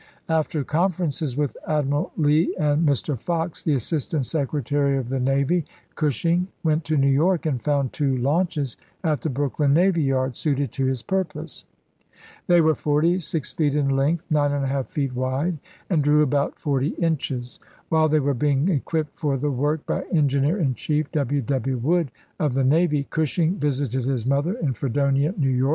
[0.29, 3.15] After conferences with Admiral Lee and Mr.
[3.19, 8.17] Fox, the Assistant Secretary of the Navy, Cushing went to New York and found two
[8.17, 11.65] launches, at the Brooklyn Navy Yard, suited to his purpose.
[12.47, 17.59] They were 46 feet in length, 9J feet wide, and drew about 40 inches.
[17.89, 21.43] While they were being equipped for the work by Engineer in Chief W.
[21.43, 21.77] W.
[21.77, 22.09] Wood
[22.39, 25.61] of the navy, Cushing visited his mother in Fredonia, N.
[25.63, 25.69] Y.